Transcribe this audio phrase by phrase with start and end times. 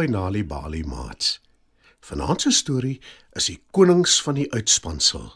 [0.00, 1.40] By Nali Bali Mats.
[2.00, 3.00] Vanaand se storie
[3.36, 5.26] is die konings van die uitspansel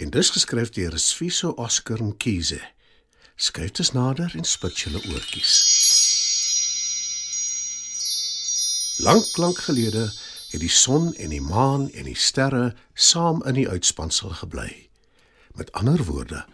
[0.00, 2.62] en dis geskryf deur Sfiso Oscar Mkhize.
[3.36, 5.52] Skryf dit nader en spit julle oortjies.
[9.04, 10.06] Lank lank gelede
[10.54, 14.88] het die son en die maan en die sterre saam in die uitspansel gebly.
[15.60, 16.46] Met ander woorde,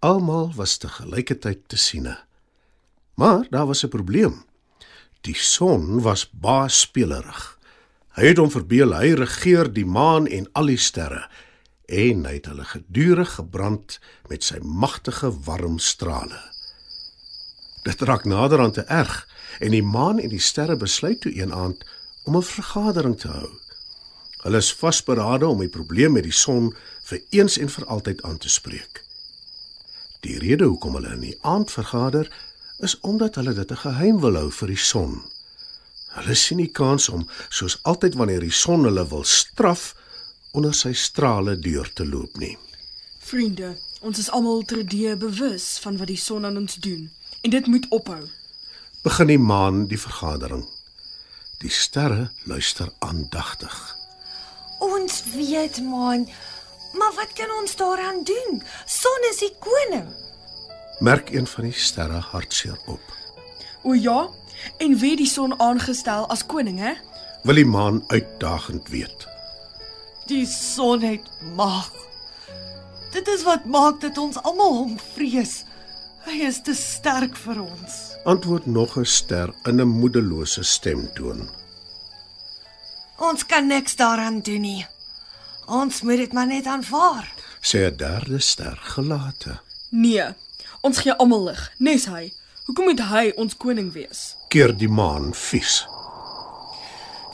[0.00, 2.16] almal was te gelyketyd te siene.
[3.20, 4.44] Maar daar was 'n probleem.
[5.24, 7.58] Die son was baas spelerig.
[8.14, 11.24] Hy het hom verbeel hy regeer die maan en al die sterre
[11.84, 13.98] en hy het hulle gedurig gebrand
[14.30, 16.38] met sy magtige warm strale.
[17.84, 19.16] Dit raak nader aan te erg
[19.60, 21.84] en die maan en die sterre besluit toe een aand
[22.24, 23.50] om 'n vergadering te hou.
[24.44, 28.38] Hulle is vasberade om die probleem met die son vir eens en vir altyd aan
[28.38, 29.04] te spreek.
[30.20, 32.28] Die rede hoekom hulle in die aand vergader
[32.78, 35.22] is omdat hulle dit 'n geheim wil hou vir die son.
[36.14, 39.94] Hulle sien nie kans om soos altyd wanneer die son hulle wil straf
[40.52, 42.58] onder sy strale deur te loop nie.
[43.18, 47.66] Vriende, ons is almal terdee bewus van wat die son aan ons doen en dit
[47.66, 48.22] moet ophou.
[49.02, 50.64] Begin die maan die vergadering.
[51.58, 53.96] Die sterre luister aandagtig.
[54.78, 56.28] Ons weet man,
[56.92, 58.62] maar wat kan ons daaraan doen?
[58.86, 60.23] Son is die koning.
[61.00, 63.12] Merk een van die sterre hartseer op.
[63.82, 64.28] O ja,
[64.78, 66.94] en wie die son aangestel as koning, hè?
[67.42, 69.26] Wil die maan uitdagend weet.
[70.26, 71.90] Die son het mag.
[73.12, 75.64] Dit is wat maak dat ons almal hom vrees.
[76.24, 77.98] Hy is te sterk vir ons.
[78.24, 81.48] Antwoord nog 'n ster in 'n moedelose stemtoon.
[83.18, 84.86] Ons kan niks daaraan doen nie.
[85.66, 87.32] Ons moet dit maar net aanvaar.
[87.60, 89.60] Sê 'n derde ster gelate.
[89.90, 90.34] Nee,
[90.84, 92.24] ons gee almal lig, nes hy.
[92.68, 94.34] Hoekom moet hy ons koning wees?
[94.52, 95.82] Keer die maan vies.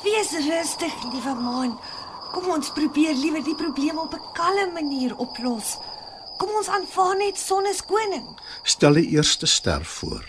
[0.04, 1.74] Wees rustig, liewe man.
[2.30, 5.78] Kom ons probeer liewer die probleem op 'n kalme manier oplos.
[6.38, 8.26] Kom ons aanvaar net son is koning.
[8.62, 10.24] Stel die eerste ster voor.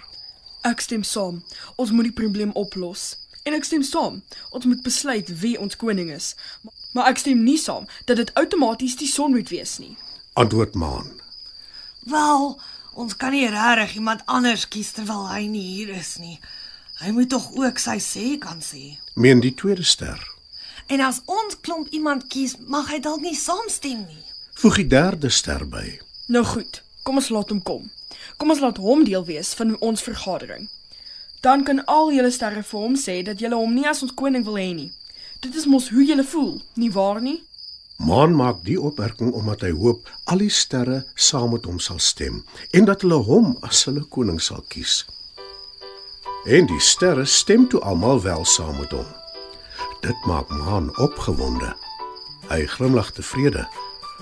[0.62, 1.44] Ek stem saam.
[1.76, 3.18] Ons moet die probleem oplos.
[3.44, 4.24] En ek stem saam.
[4.50, 6.36] Ons moet besluit wie ons koning is.
[6.62, 9.98] Maar, maar ek stem nie saam dat dit outomaties die son moet wees nie.
[10.34, 11.22] Antwoord maan.
[12.00, 12.62] Wel,
[12.94, 16.40] ons kan nie regtig iemand anders kies terwyl hy nie hier is nie.
[17.02, 18.98] Hy moet tog ook sy sê kan sê.
[19.16, 20.20] Meen die tweede ster.
[20.92, 24.26] En as ons klomp iemand kies, mag hy dalk nie saamstem nie.
[24.62, 25.86] Voeg die derde ster by.
[26.28, 27.88] Nou goed, kom ons laat hom kom.
[28.38, 30.68] Kom ons laat hom deel wees van ons vergadering.
[31.42, 34.46] Dan kan al julle sterre vir hom sê dat julle hom nie as ons koning
[34.46, 34.92] wil hê nie.
[35.42, 37.40] Dit is mos hoe julle voel, nie waar nie?
[38.02, 42.40] Maan maak die opmerking omdat hy hoop al die sterre saam met hom sal stem
[42.74, 45.04] en dat hulle hom as hulle koning sal kies.
[46.50, 49.06] En die sterre stem toe almal wel saam met hom.
[50.02, 51.76] Dit maak Maan opgewonde.
[52.50, 53.68] Hy glimlag tevrede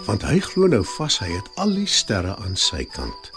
[0.08, 3.32] want hy glo nou vas hy het al die sterre aan sy kant.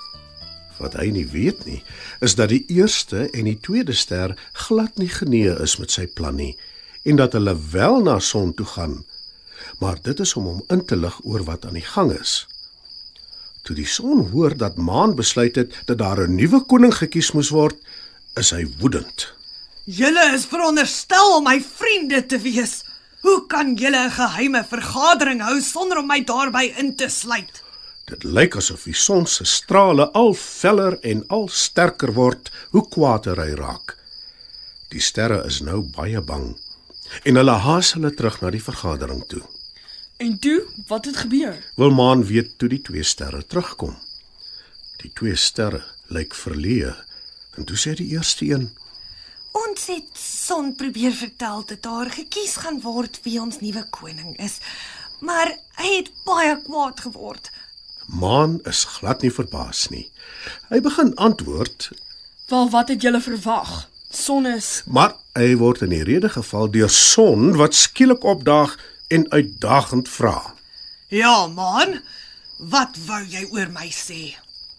[0.82, 1.81] Wat hy nie weet nie,
[2.22, 4.34] is dat die eerste en die tweede ster
[4.66, 6.56] glad nie genee is met sy plan nie
[7.02, 9.02] en dat hulle wel na son toe gaan.
[9.78, 12.46] Maar dit is om hom in te lig oor wat aan die gang is.
[13.62, 17.50] Toe die son hoor dat Maan besluit het dat daar 'n nuwe koning gekies moes
[17.50, 17.76] word,
[18.34, 19.32] is hy woedend.
[19.84, 22.82] Julle is veronderstel om my vriende te wees.
[23.22, 27.62] Hoe kan julle 'n geheime vergadering hou sonder om my daarbey in te sluit?
[28.04, 33.38] Dit lyk asof die son se strale al feller en al sterker word hoe kwaader
[33.40, 33.96] hy raak.
[34.88, 36.56] Die sterre is nou baie bang
[37.25, 39.42] en hulle haas hulle terug na die vergadering toe.
[40.22, 41.56] En toe, wat het gebeur?
[41.74, 43.96] Wil Maan weet toe die twee sterre terugkom.
[45.02, 45.80] Die twee sterre
[46.14, 46.92] lyk verleë
[47.58, 48.69] en toe sê die eerste een:
[49.64, 54.60] Ons het son probeer vertel dat daar gekies gaan word wie ons nuwe koning is.
[55.26, 57.50] Maar hy het baie kwaad geword.
[58.06, 60.06] "Maan is glad nie verbaas nie.
[60.70, 61.90] Hy begin antwoord,
[62.46, 63.88] Wel, wat het julle verwag?
[64.10, 68.78] Son is maar hy word in die rede geval deur son wat skielik opdaag
[69.12, 70.55] en uitdagend vra.
[71.12, 72.00] Ja, man.
[72.56, 74.37] Wat wou jy oor my sê?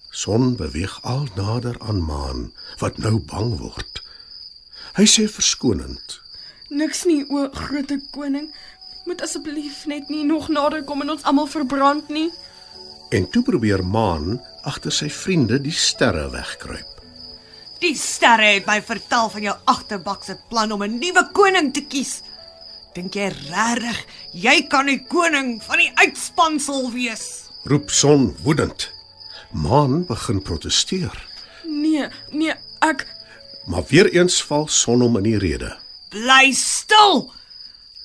[0.09, 2.49] Son beweeg al nader aan maan
[2.81, 4.01] wat nou bang word.
[4.97, 6.21] Hy sê verskonend:
[6.73, 8.49] niks nie, o groot koning.
[9.05, 12.29] Moet asseblief net nie nog nader kom en ons almal verbrand nie.
[13.13, 16.89] En toe probeer maan agter sy vriende die sterre wegkruip.
[17.83, 22.21] Die sterre het my vertel van jou agterbakse plan om 'n nuwe koning te kies.
[22.93, 24.01] Dink jy regtig
[24.37, 27.49] jy kan die koning van die uitspansel wees?
[27.65, 28.89] Roep son woedend.
[29.53, 31.13] Maan begin proteseer,
[31.63, 33.05] Nee, nee, ek
[33.69, 35.69] maar weer eens val son hom in die rede.
[36.11, 37.29] Bly stil.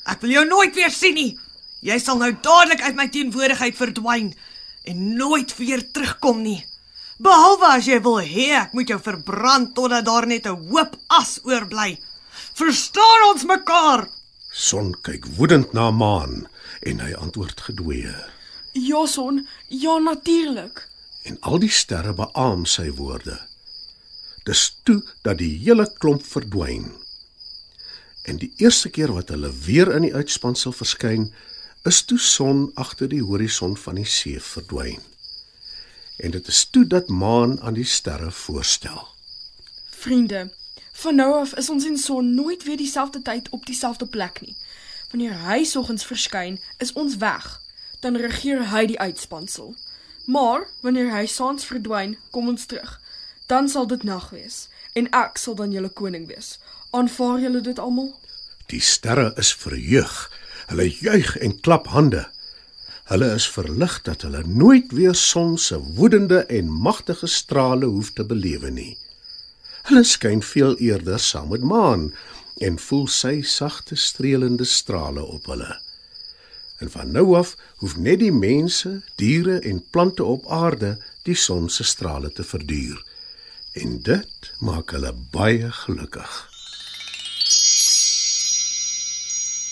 [0.08, 1.32] Ek wil jou nooit weer sien nie.
[1.84, 4.32] Jy sal nou dadelik uit my teenwoordigheid verdwyn
[4.88, 6.60] en nooit weer terugkom nie.
[7.18, 11.40] Behalwe as jy wil hê ek moet jou verbrand totdat daar net 'n hoop as
[11.44, 11.98] oorbly.
[12.54, 14.08] Verstaan ons mekaar?
[14.58, 16.48] Son kyk woedend na maan
[16.82, 18.10] en hy antwoord gedwee.
[18.74, 20.82] Ja son, ja natuurlik.
[21.22, 23.36] En al die sterre beamoen sy woorde.
[24.48, 26.90] Dis toe dat die hele klomp verdwyn.
[28.26, 31.30] En die eerste keer wat hulle weer in die uitspansel verskyn,
[31.86, 34.98] is toe son agter die horison van die see verdwyn.
[36.18, 39.06] En dit is toe dat maan aan die sterre voorstel.
[40.02, 40.48] Vriende,
[40.92, 44.56] van nou af is ons en son nooit weer dieselfde tyd op dieselfde plek nie.
[45.10, 47.60] Wanneer hy soggens verskyn, is ons weg.
[48.00, 49.74] Dan regeer hy die uitspansel.
[50.26, 53.00] Maar wanneer hy saans verdwyn, kom ons terug.
[53.46, 56.58] Dan sal dit nag wees en ek sal dan julle koning wees.
[56.90, 58.10] Aanvaar julle dit almal?
[58.68, 60.16] Die sterre is verheug.
[60.68, 62.26] Hulle juig en klap hande.
[63.08, 68.24] Hulle is verlig dat hulle nooit weer son se woedende en magtige strale hoef te
[68.24, 68.96] belewe nie.
[69.82, 72.14] Hulle skyn veel eerder saam met maan
[72.58, 75.80] en voel sy sagte strelende strale op hulle.
[76.78, 81.68] En van nou af hoef net die mense, diere en plante op aarde die son
[81.68, 83.02] se strale te verduur.
[83.72, 86.36] En dit maak hulle baie gelukkig.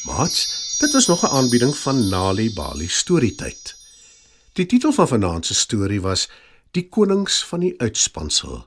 [0.07, 0.49] Mats,
[0.79, 3.75] dit was nog 'n aanbieding van Nali Bali Storytyd.
[4.53, 6.29] Die titel van vanaand se storie was
[6.71, 8.67] Die konings van die uitspansel,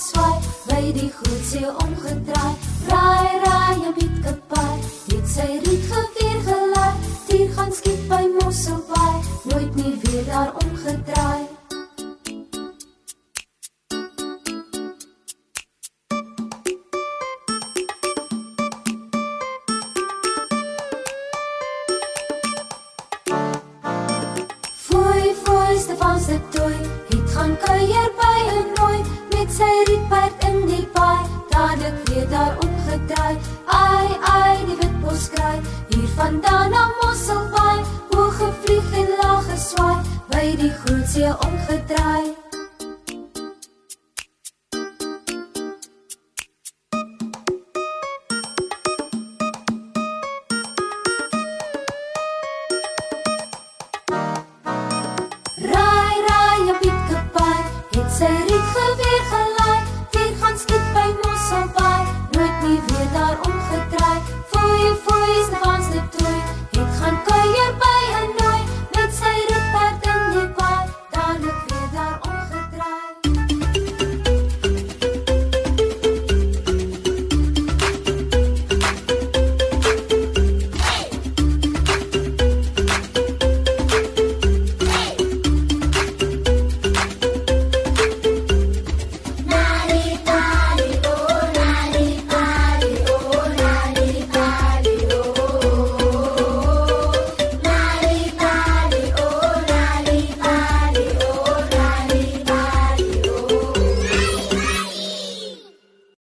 [0.00, 2.52] geswaai by die groot see omgedraai
[2.90, 4.76] raai raai 'n bietkapai
[5.10, 6.92] het sy riet geweer gelei
[7.28, 9.16] dier gaan skiet by Mosselbaai
[9.50, 11.44] nooit nie weer daar omgedraai
[24.84, 26.76] Foei, foei, Stefan se tooi,
[27.10, 28.98] het gaan kuier by 'n nooi
[29.40, 33.36] het sy rietperd in die paai, dadelik weer daarop gedraai.
[33.76, 35.60] Ai ai die witbos kraai,
[35.92, 37.80] hier vandaan na Mosselbaai,
[38.12, 39.96] hoog gevlieg en laag geswaai,
[40.28, 42.39] by die groot see omgedraai.